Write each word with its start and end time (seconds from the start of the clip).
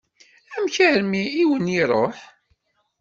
Amek 0.55 0.75
armi 0.89 1.23
i 1.41 1.43
wen-iṛuḥ? 1.49 2.17